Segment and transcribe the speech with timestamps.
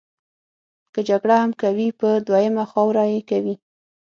[0.93, 3.55] که جګړه هم کوي پر دویمه خاوره یې کوي.